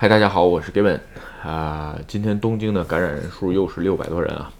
[0.00, 0.98] 嗨，大家好，我是 Gavin
[1.42, 1.94] 啊。
[2.06, 4.50] 今天东京的感染人数又是六百多人啊，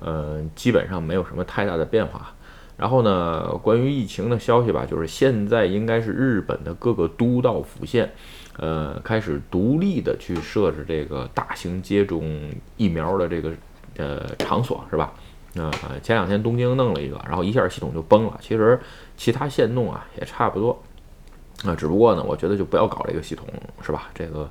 [0.00, 2.32] 嗯，基本上没有什么太大的变化。
[2.76, 8.08] 然后呢，关于疫情的消息吧，就是现在应该是日本的各个都道府县，
[8.56, 13.50] 呃，开始独立的去设置这个大型接种疫苗的这个
[13.96, 15.12] 呃场所，是吧？
[15.56, 15.72] 呃，
[16.04, 18.38] 前两天东京弄了一个，然后一下系统就崩了。
[18.40, 18.78] 其实
[19.16, 20.80] 其他县弄啊也差不多。
[21.64, 23.46] 啊，只不过呢，我觉得就不要搞这个系统，
[23.80, 24.10] 是吧？
[24.14, 24.50] 这个，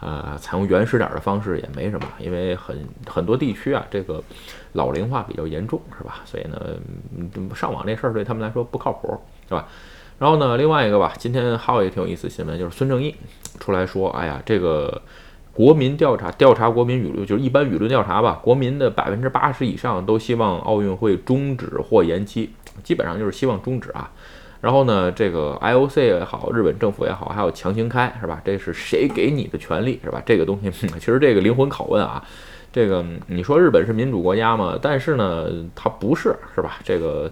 [0.00, 2.76] 呃，采用原始点的方式也没什么，因为很
[3.06, 4.22] 很多地区啊，这个
[4.72, 6.20] 老龄化比较严重，是吧？
[6.26, 9.66] 所以呢，上网这事儿对他们来说不靠谱，是吧？
[10.18, 13.14] 然后呢，另外一个吧，今天还有一个挺有意思新闻，就是孙正义
[13.58, 15.00] 出来说，哎呀，这个
[15.54, 22.50] 国民调查调查国民舆论，就是一般舆论调查吧，国民的百分之八十以上都希望奥运会终止或延期，
[22.82, 24.10] 基本上就是希望终止啊。
[24.60, 28.40] 然后呢，这个 IOC 也好，日本政府也好，还有强行开，是吧？
[28.44, 30.22] 这是谁给你的权利，是吧？
[30.26, 32.22] 这个东西 其实这个灵魂拷问啊，
[32.70, 34.78] 这个你说日本是民主国家吗？
[34.80, 36.78] 但是呢，它不是，是吧？
[36.84, 37.30] 这个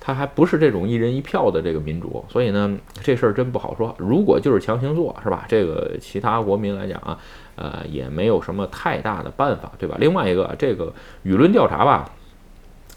[0.00, 3.94] 它还不是这种一人一票的这个民主，所以呢，这事儿真不好说。
[3.98, 5.44] 如果就是强行做，是吧？
[5.46, 7.18] 这个其他国民来讲啊，
[7.56, 9.96] 呃，也没有什么太大的办法，对吧？
[10.00, 10.90] 另外一个，这个
[11.24, 12.10] 舆论调查吧。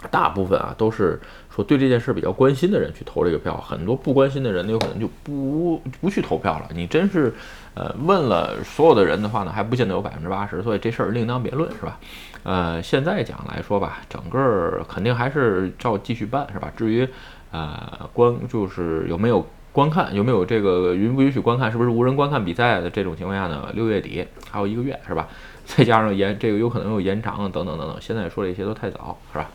[0.10, 1.20] 大部分啊都是
[1.54, 6.70] 说对这件事比较关心的人去投这个票，很多不关心的人呢有可能就不不去投票了。
[6.74, 7.34] 你真是，
[7.74, 12.00] 呃，问了所有的人的话呢，还不见得有百分之八十，所以这事儿另当别论，是吧？
[12.44, 16.72] 呃，现在讲来说吧，整个肯定还是照继续办，是吧？
[16.76, 17.08] 至于，
[17.52, 23.70] 呃，观就是有没有观看，有没有这个允不允许观看，是不是无人观看比赛的这种情况下呢？
[23.74, 25.28] 六月底还有一个月，是吧？
[25.66, 29.50] 再加上延这个有可能有延长等等等等，现在说这些都太早，是吧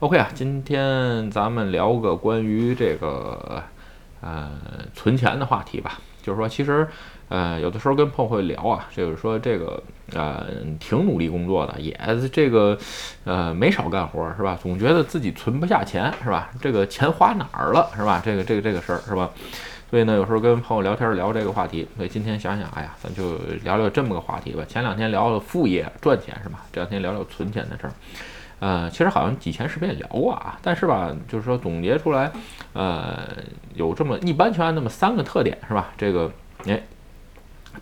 [0.00, 3.62] ？OK 啊，今天咱们聊个关于这个
[4.20, 4.50] 呃
[4.94, 5.98] 存钱的话题吧。
[6.22, 6.88] 就是说，其实
[7.28, 9.82] 呃有的时候跟朋友会聊啊，就是说这个
[10.14, 10.46] 呃
[10.80, 11.94] 挺努力工作的，也
[12.32, 12.78] 这个
[13.24, 14.58] 呃没少干活是吧？
[14.62, 16.50] 总觉得自己存不下钱是吧？
[16.60, 18.22] 这个钱花哪儿了是吧？
[18.24, 19.30] 这个这个这个事儿是吧？
[19.90, 21.86] 所以呢，有时候跟朋友聊天聊这个话题。
[21.96, 24.64] 所以今天想想，哎呀，咱就聊聊这么个话题吧。
[24.66, 26.64] 前两天聊了副业赚钱是吧？
[26.72, 27.92] 这两天聊聊存钱的事儿。
[28.60, 32.32] 呃，其实好像以前视频也聊过啊，但是吧，就是说总结出来，
[32.72, 33.28] 呃，
[33.74, 35.92] 有这么一般情况下那么三个特点是吧？
[35.98, 36.30] 这个，
[36.66, 36.80] 哎，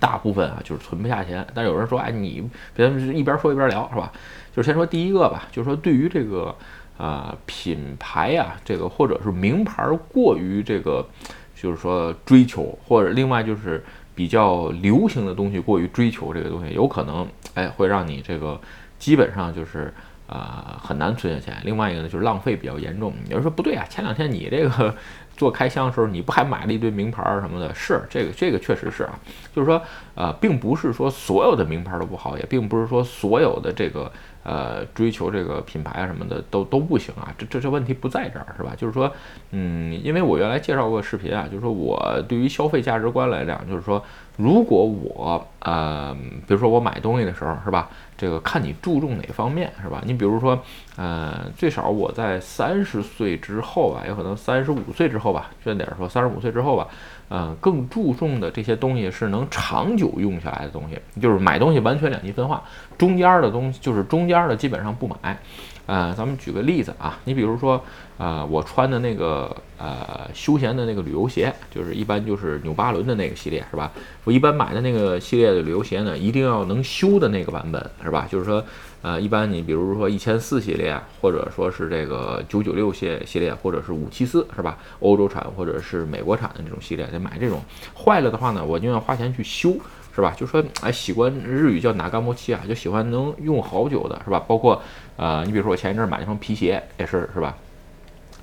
[0.01, 1.47] 大部分啊就是存不下钱。
[1.55, 2.43] 但有人说，哎，你
[2.75, 4.11] 别一边说一边聊是吧？
[4.57, 6.53] 就是先说第一个吧，就是说对于这个
[6.99, 11.07] 啊品牌呀，这个或者是名牌过于这个，
[11.55, 13.85] 就是说追求，或者另外就是
[14.17, 18.61] 比较流行的东西过于追求这个东西，有可能哎会让你这个
[18.99, 19.95] 基本上就是。
[20.27, 21.61] 啊，很难存下钱。
[21.65, 23.13] 另外一个呢，就是浪费比较严重。
[23.29, 24.95] 有人说不对啊，前两天你这个
[25.37, 27.75] 做开箱的时候，你不还买了一堆名牌什么的？
[27.75, 29.19] 是这个，这个确实是啊。
[29.55, 29.83] 就是说，
[30.15, 34.11] 呃，并不是说所有的名牌都不好，也并不是说所有的这个
[34.43, 37.35] 呃追求这个品牌啊什么的都都不行啊。
[37.37, 38.75] 这这这问题不在这儿，是吧？
[38.77, 39.13] 就是说，
[39.51, 44.03] 嗯，因为我原来介绍过视频啊，就是说我对于消费价值观来讲，就是说。
[44.37, 46.17] 如果我呃，
[46.47, 47.89] 比如说我买东西的时候，是吧？
[48.17, 50.03] 这个看你注重哪方面，是吧？
[50.07, 50.59] 你比如说，
[50.97, 56.87] 呃，最少我在三十岁之后吧，有可能三十五岁之后吧，这点说三十五岁之后吧，
[57.33, 62.63] 呃，更注重的这些东西是能长久用下来的东西，就是买东西完全两极分化，
[62.99, 65.39] 中间的东西就是中间的基本上不买。
[65.87, 67.83] 呃，咱们举个例子啊，你比如说，
[68.19, 73.91] 呃，我穿的那个呃休闲的那个旅游鞋，就是一般就是纽巴伦的那个系列，是吧？
[74.25, 78.29] 我一般买的那个系列的旅游鞋呢，一定要能修的那个版本，是吧？
[78.31, 78.63] 就是说，
[79.03, 84.79] 呃，一般你比如说一千四系列，或者说是这个九九六系系列，或者是五七四，是吧？
[85.01, 87.61] 欧洲产或者是美国产的这种系列，得买这种。
[87.95, 89.77] 坏了的话呢，我就要花钱去修。
[90.15, 90.35] 是吧？
[90.37, 94.39] 就说哎，喜欢日语叫哪干摩漆啊，就喜欢能用好久的，是吧？
[94.47, 94.79] 包括
[95.17, 97.57] 呃，你比如说我前一阵买那双皮鞋也是，是吧？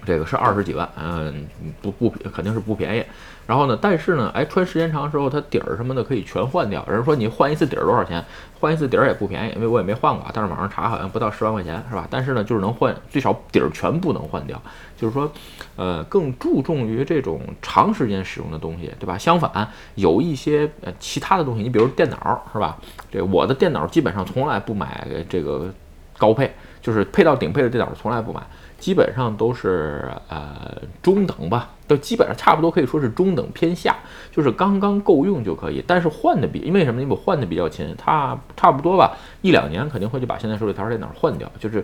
[0.09, 1.47] 这个是二十几万，嗯，
[1.83, 3.03] 不不肯定是不便宜。
[3.45, 6.85] 然后呢，但是呢，哎，穿时间长的时候，它底儿什么的可以全换掉。
[6.87, 8.23] 人说你换一次底儿多少钱？
[8.59, 12.07] 换一次底儿也不便宜，因为我也没换过，但是网上查好像不到十万块钱，是吧？
[12.09, 14.59] 但是呢，就是能换，最少底儿全部能换掉。
[14.95, 15.31] 就是说，
[15.77, 19.17] 呃，更注重于这种长时间使用的东西，对吧？
[19.17, 22.77] 相反，有一些呃其他的东西，你比如电脑，是吧？
[23.11, 25.73] 这我的电脑基本上从来不买这个
[26.19, 28.39] 高配，就是配到顶配的电脑从来不买。
[28.77, 33.97] 基本上都是呃中等吧，都基本上差不多可以说是中等偏下，
[34.31, 35.83] 就是刚刚够用就可以。
[35.85, 37.01] 但是换的比因为什么？
[37.01, 41.51] 因为我换的比较勤，它差不多吧，一两年肯定会就把现在手里台电脑换掉。
[41.59, 41.83] 就是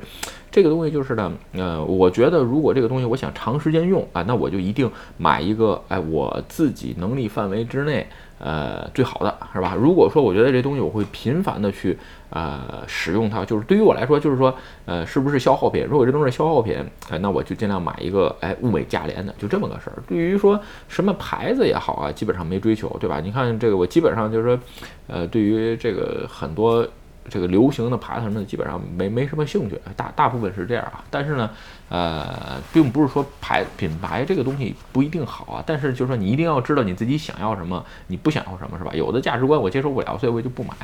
[0.51, 8.05] 这个东西就是呢，呃，我觉得如果这个东西我想长时间用啊，那我就一定买一个哎我自己能力范围之内
[8.37, 9.75] 呃最好的，是吧？
[9.75, 11.97] 如果说我觉得这东西我会频繁的去
[12.29, 14.53] 呃使用它，就是对于我来说，就是说
[14.85, 15.85] 呃是不是消耗品？
[15.89, 16.77] 如果这东西是消耗品，
[17.09, 19.94] 哎，那我就尽量买一个哎物美价廉的，就这么个事儿。
[20.07, 23.19] 对于说什么牌子也好啊，基本上没追求，对吧？
[23.19, 24.59] 你看这个，我基本上就是说，
[25.07, 26.87] 呃，对于这个很多。
[27.27, 31.03] 这个流行的牌子什么的，基本上没没什么兴趣，大大部分是这样啊。
[31.09, 31.49] 但是呢，
[31.89, 35.63] 呃，并不是说牌品牌这个东西不一定好啊。
[35.65, 38.91] 但是就是说，你一定要知道你自己想要什么，你不想要什么，是吧？
[38.93, 40.75] 有的价值观我接受不了，所以我就不买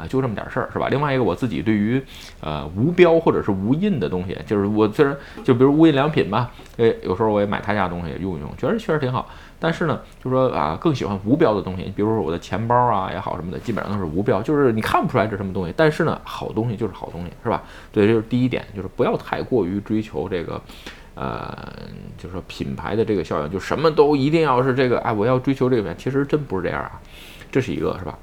[0.00, 0.88] 啊，就这么点事儿，是吧？
[0.88, 2.02] 另外一个，我自己对于
[2.40, 5.14] 呃无标或者是无印的东西，就是我虽然
[5.44, 9.28] 就比如无印良品吧，诶，有时候我也买他家东西用一用，觉得确实挺好。
[9.62, 15.74] 但是呢，就是说啊，更喜欢无标的东西，比如说我的钱包啊也好什么的，基本上都是无标，就是你看不出来这什么东西。
[15.76, 17.62] 但是呢，好东西就是好东西，是吧？
[17.92, 20.58] 对，这是第一点，就是不要太过于追求这个，
[21.14, 21.54] 呃，
[22.16, 26.98] 就是说品牌的这个效应，就什么都一定要是这个，哎，我要追求这个，其实真不是这样啊，
[27.52, 28.18] 这是一个，是吧？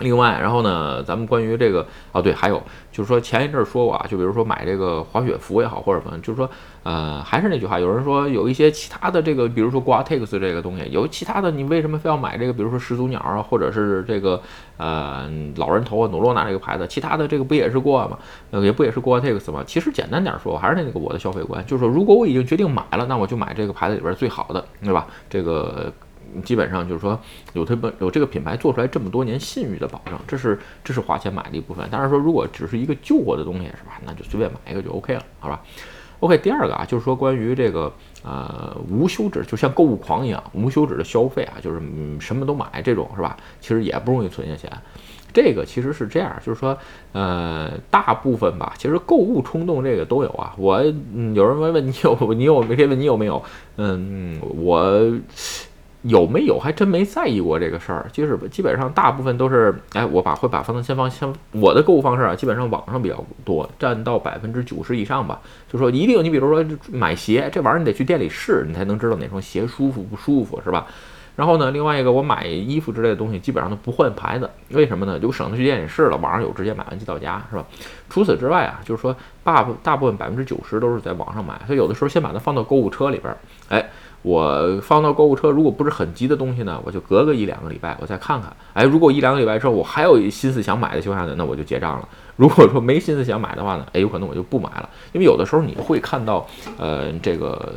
[0.00, 2.62] 另外，然后呢，咱们关于这个哦，对，还有
[2.92, 6.48] 就是说前一阵说过啊，就比如说买这个滑雪服也好，或者什么，就是说，
[6.82, 12.52] 呃，还是那句话，有人说有一些其他的这个，比如说 Gore-Tex 这个东西，有其他的，你为什么非要买这个？
[12.52, 14.40] 比如说始祖鸟啊，或者是这个
[14.76, 18.18] 呃老人头啊，努洛纳这个牌子，其他的这个不也是 Gore 吗？
[18.50, 19.64] 呃，也不也是 Gore-Tex 吗？
[19.66, 25.06] 其实简单点说，还是那个我的消费观，就是说，如果我已经决定买了，那我就买这个牌子里边最好的，对吧？
[25.30, 25.90] 这个。
[26.44, 27.18] 基本上就是说，
[27.54, 31.86] 有这么有这个品牌做出来这么多年信誉的保证，这是这是花钱买的一部分。
[31.90, 34.00] 但是说，如果只是一个旧货的东西，是吧？
[34.04, 35.62] 那就随便买一个就 OK 了，好吧
[36.20, 37.92] ？OK，第二个啊，就是说关于这个
[38.22, 43.36] 呃无休止，就像购物狂一样，无休止的消费啊，就是嗯什么都买这种，是吧？
[43.60, 44.70] 其实也不容易存下钱。
[45.32, 46.78] 这个其实是这样，就是说
[47.12, 50.54] 呃大部分吧，其实购物冲动这个都有啊。
[50.56, 50.82] 我
[51.14, 53.42] 嗯，有人问问你有你有没问你有没有？
[53.76, 55.12] 嗯，我。
[56.08, 65.40] 有没有还真没在意过这个事儿，就是基本上大部分都是，哎，我把会把放到先放先，我的购物方式啊，基本上网上比较多，占到百分之九十以上吧。
[65.68, 70.86] 就说一定，你比如说买鞋这玩意儿，你得去店里试，你才能知道哪双鞋舒服不舒服，是吧？
[71.34, 75.18] 然后呢，另外一个我买衣服之类的东西，基本上都不换牌子，为什么呢？
[75.18, 77.64] 就省得去店里试了，网上有直接买完寄到家，是吧？
[78.08, 83.36] 除此之外啊，就是说大部大部分百分之九十都是在网上买，所以有的时候先把它放到购物车里边，
[83.70, 83.90] 哎。
[84.26, 88.52] 我放到购物车，如果不是很急的东西呢，我就隔个一两个礼拜我再看看。
[88.72, 92.08] 哎，如果一两个礼拜之后我还有心思想买的情况下呢，那我就结账了。
[92.34, 94.90] 如果说没心思想买的话呢，哎，有可能我就不买了。
[95.12, 96.44] 因为有的时候你会看到，
[96.76, 97.72] 呃，这个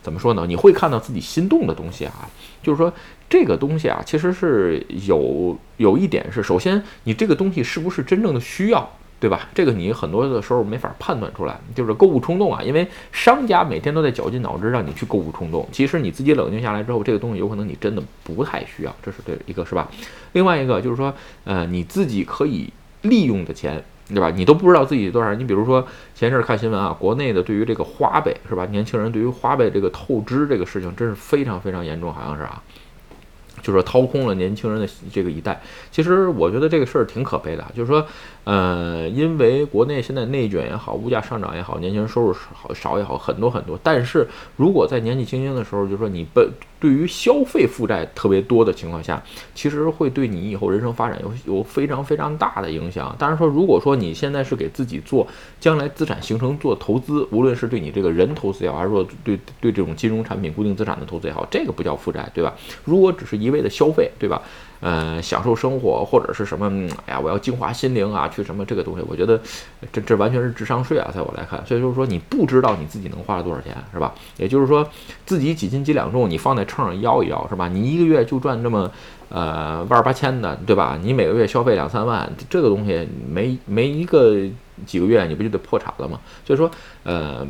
[0.00, 0.46] 怎么说呢？
[0.48, 2.26] 你会看到自己心动的东西啊，
[2.62, 2.90] 就是说
[3.28, 8.90] 这个东西啊，其实是有有一点是，首先你这个东西是不是真正的需要。
[9.22, 9.48] 对吧？
[9.54, 12.60] 这个你很多的时候没法判断出来，就是购物冲动啊。
[12.60, 19.88] 因为商家每天都在绞尽脑汁让你去购物冲动，其实你自己冷静下来之后，这个东西有可能你真的不太需要，这是对一个，是吧？
[20.32, 21.14] 另外一个就是说，
[21.44, 22.68] 呃，你自己可以
[23.02, 24.28] 利用的钱，对吧？
[24.34, 25.32] 你都不知道自己多少。
[25.34, 25.86] 你比如说
[26.16, 28.66] 前一阵看新闻啊，国内的对于这个花呗，是吧？
[28.72, 32.60] 年轻人对于花呗这个透支这个事情，真是非常非常严重，好像是啊。
[33.62, 35.60] 就是掏空了年轻人的这个一代，
[35.90, 37.64] 其实我觉得这个事儿挺可悲的。
[37.74, 38.04] 就是说，
[38.44, 43.78] 呃，因为国内现在内卷也好，物价上涨也好，年轻人收入好少也好，很多很多。
[43.82, 46.50] 但是如果在年纪轻轻的时候，就是说你奔
[46.82, 49.22] 对于消费负债特别多的情况下，
[49.54, 53.14] 其实会对你以后人生发展有有非常非常大的影响。
[53.16, 55.24] 当然说，如果说你现在是给自己做
[55.60, 62.52] 将来资产形成做投资，无论是对你这个人投资也好，还是说对对这种金融产品固定资产的投资也好，这个不叫负债，对吧？
[62.84, 64.42] 如果只是一味的消费，对吧？
[64.82, 66.66] 呃，享受生活或者是什么？
[67.06, 69.04] 哎呀，我要净化心灵啊，去什么这个东西？
[69.08, 69.40] 我觉得
[69.92, 71.64] 这这完全是智商税啊，在我来看。
[71.64, 74.12] 所以就是说，你不知道你自己能花了多少钱，是吧？
[74.38, 74.84] 也就是说，
[75.24, 77.68] 自己几斤几两重，你放在秤上摇一摇，是吧？
[77.68, 78.90] 你一个月就赚这么
[79.28, 80.98] 呃万儿八千的，对吧？
[81.00, 84.36] 你每个月消费两三万，这个东西没没一个
[84.84, 86.18] 几个月，你不就得破产了吗？
[86.44, 86.68] 所以说，
[87.04, 87.46] 呃。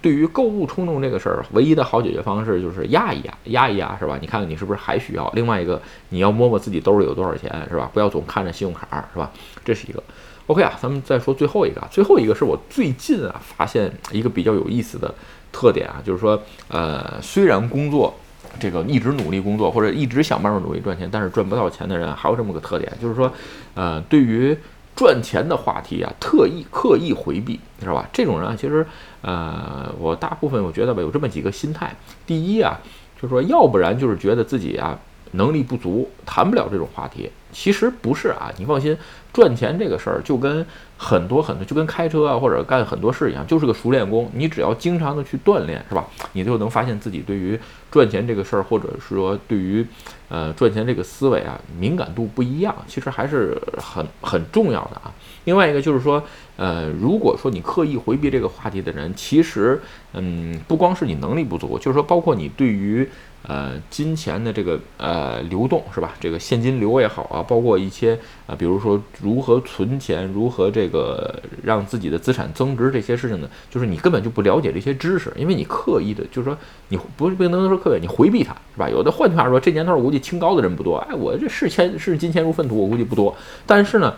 [0.00, 4.16] 对于购物冲动这个事儿，唯一的好解决方式就是压一压，压一压，是吧？
[4.20, 5.28] 你看看你是不是还需要？
[5.34, 5.80] 另外一个，
[6.10, 7.90] 你要摸摸自己兜里有多少钱，是吧？
[7.92, 9.30] 不要总看着信用卡，是吧？
[9.64, 10.02] 这是一个。
[10.46, 15.12] OK 啊，咱们再说最后一个，最后一个是我最近啊发现一个比较有意思的
[15.50, 18.14] 特点啊，就是说，呃，虽然工作
[18.60, 23.28] 这个一直努力工作，或者一直想办法努力赚钱，但是赚不到钱的人还有这么个特点，就是说，
[23.74, 24.56] 呃，对于
[24.96, 28.08] 赚钱的话题啊，特意刻意回避，知道吧？
[28.12, 28.84] 这种人啊，其实，
[29.20, 31.94] 呃，我大部分我觉得吧，有这么几个心态。
[32.26, 32.80] 第一啊，
[33.20, 34.98] 就是说，要不然就是觉得自己啊，
[35.32, 37.30] 能力不足，谈不了这种话题。
[37.52, 38.96] 其实不是啊，你放心，
[39.34, 40.66] 赚钱这个事儿就跟
[40.98, 44.30] 很多很多就跟开车啊或者干很多事一样，就是个熟练工。
[44.34, 46.06] 你只要经常的去锻炼，是吧？
[46.32, 47.58] 你就能发现自己对于
[47.90, 49.86] 赚钱这个事儿，或者是说对于
[50.28, 52.74] 呃赚钱这个思维啊，敏感度不一样。
[52.86, 55.12] 其实还是很很重要的啊。
[55.44, 56.22] 另外一个就是说，
[56.56, 59.80] 呃，如果说你刻意回避这个话题的人，其实
[60.14, 63.08] 嗯，不光是你能力不足，就是说包括你对于。
[63.48, 66.14] 呃，金钱的这个呃流动是吧？
[66.18, 73.48] 这个现金流也好啊，包括一些啊，比如说如何存钱，如何这个让自己的资产增值这些事情呢？
[73.70, 78.90] 就是你根本就不了解这些知识，因为你刻意的，就是说你不是不能说刻意，你回避它是吧？
[78.90, 83.32] 有的换句话说，这年头我估计清高的人不多，哎，我这视钱视金钱如粪土，我估计不多，
[83.64, 84.12] 但是呢。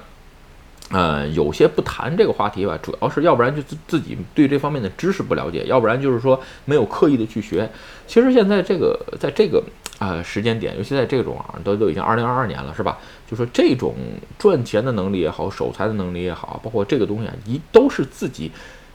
[0.91, 7.69] 呃，有些不谈这个话题吧，主要是要不然就自自己对这方面的知识不了解，要不然就是说没有刻意的去学。
[8.07, 9.63] 其实现在这个在这个
[9.99, 12.99] 呃时间点，尤其在这种啊，都都已经二零二二年了，是吧？
[13.31, 13.95] 就说这种
[14.39, 18.51] 赚钱的能力也好，守财的能力也好，包括这个东西啊，一都是自己。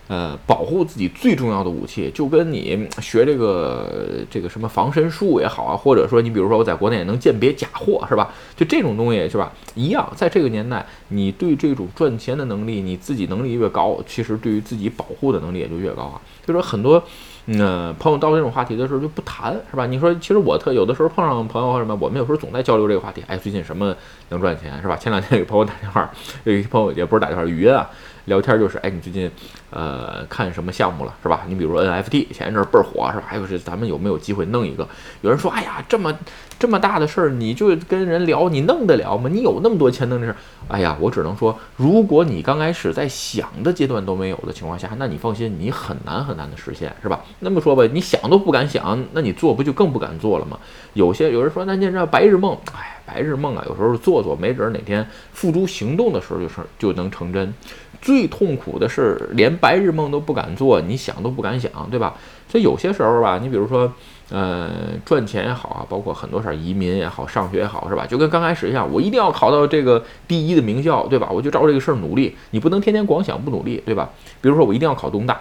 [0.07, 3.89] 呃，保护自己最重要的武器，就跟你学这个
[4.29, 8.31] 这个什么防身术也好啊，或者说你比如说我在国内也能鉴别假货，是吧？
[8.55, 9.51] 就这种东西是吧？
[9.75, 16.21] 一样，在这个年代，你对这种赚钱的能力，你自己能力越高，其实对于自己保护的能力也就越高啊。
[16.45, 17.03] 就说很多。
[17.45, 19.85] 嗯，朋友到这种话题的时候就不谈，是吧？
[19.85, 23.21] 你说，其实我特有的时候碰上朋友或什么，我们有时候总在交流这个话题。
[23.27, 23.93] 哎，最近什么
[24.29, 24.95] 能赚钱，是吧？
[24.95, 26.09] 前两天有朋友打电话，
[26.45, 27.89] 有一朋友也不是打电话，语音啊，
[28.25, 29.29] 聊天就是，哎，你最近
[29.69, 31.41] 呃看什么项目了，是吧？
[31.47, 33.23] 你比如说 NFT，前一阵倍儿火，是吧？
[33.27, 34.87] 还有是咱们有没有机会弄一个？
[35.21, 36.17] 有人说，哎呀，这么。
[36.59, 39.29] 这么大的事儿，你就跟人聊，你弄得了吗？
[39.29, 40.35] 你有那么多钱弄这事？
[40.69, 47.19] 哎呀，我只能说，如果你刚开始在想的阶段都没有的情况下，那你放心，你很难很难的实现，是吧？
[47.39, 50.57] 那么说吧，你想都不敢想，那你做不就更不敢做了吗？
[50.93, 57.53] 有些有人说，那你这白日梦，哎，白日梦啊，有时候做做，没准哪天付诸行动的时候就是就能成真。
[58.01, 62.15] 最痛苦的是连白日梦都不敢做，你想都不敢想，对吧？
[62.49, 63.91] 所以有些时候吧，你比如说。
[64.35, 64.67] 呃，
[65.05, 68.03] 赚钱也好啊，包括很多事儿，移民也好，上学也好，是吧？
[68.07, 71.29] 就跟刚开始一样，我一定要考到这个第一的名校，对吧？
[71.31, 72.35] 我就照这个事儿努力。
[72.49, 74.09] 你不能天天光想不努力，对吧？
[74.41, 75.39] 比如说我一定要考东大，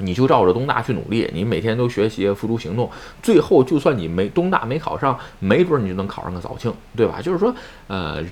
[0.00, 2.90] 你就照着东大去努力，你每天都学习，付诸行动，
[3.22, 7.20] 最后就算你没东大没考上，没准你就能考上个早庆，对吧？
[7.22, 7.54] 就是说，
[7.86, 8.22] 呃，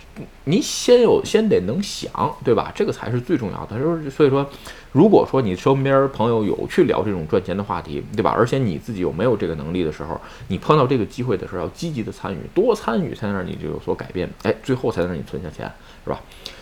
[0.44, 2.72] 你先有先得能想，对吧？
[2.74, 3.78] 这个才是最重要的。
[3.78, 4.44] 就是所以说。
[4.90, 8.34] 如果说你身边朋友有去聊这种赚钱的话题，对吧？
[8.34, 15.70] 而且你自己有没有这个能力的时候，你碰到这个机会的时候，要积极的参与，多参与才能让你就有所改变，哎，最后才能让你存下钱，
[16.04, 16.18] 是吧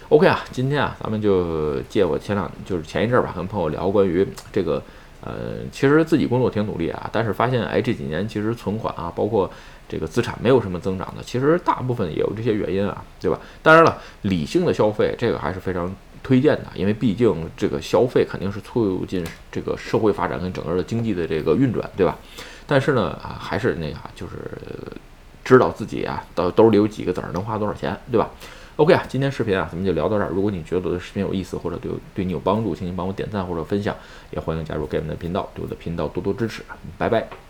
[0.08, 4.82] ？OK 啊，今天啊，咱们就借我前两就是前一阵儿吧，跟朋友聊关于这个，
[5.26, 9.50] 呃，其实自己工作挺努力啊，但是发现哎这几年其实存款啊，包括
[9.88, 13.38] 这个资产没有什么增长的，其实大部分也有这些原因啊，对吧？
[13.62, 15.92] 当然了，理性的消费这个还是非常。
[16.22, 22.18] 推荐的，因为毕竟这个消费肯定是促进这个社会发展跟整个的经济的这个运转，对吧？
[22.66, 24.32] 但是呢，啊，还是那个，就是
[25.44, 28.28] 知道自己啊，到兜里有几个子儿，能花多少钱，对吧
[28.76, 30.30] ？OK 啊，今天视频啊，咱们就聊到这儿。
[30.30, 33.96] 如果你觉得我的视频有意思，或者对对你有帮助，请您帮我点赞或者分享，
[34.30, 36.62] 也欢迎加入 Game 的频道，对我的频道多多支持。
[36.98, 37.45] 拜拜。